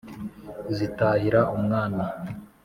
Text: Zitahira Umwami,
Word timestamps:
Zitahira 0.75 1.41
Umwami, 1.55 2.03